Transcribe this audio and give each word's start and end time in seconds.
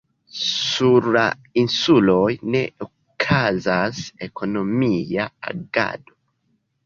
Sur 0.35 1.07
la 1.15 1.23
insuloj 1.63 2.31
ne 2.55 2.61
okazas 2.87 4.01
ekonomia 4.29 5.29
agado. 5.51 6.19